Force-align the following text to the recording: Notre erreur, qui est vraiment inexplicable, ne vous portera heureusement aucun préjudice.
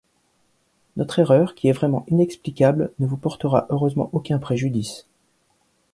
Notre 0.97 1.19
erreur, 1.19 1.53
qui 1.53 1.67
est 1.67 1.71
vraiment 1.73 2.05
inexplicable, 2.07 2.91
ne 2.97 3.05
vous 3.05 3.17
portera 3.17 3.67
heureusement 3.69 4.09
aucun 4.13 4.39
préjudice. 4.39 5.05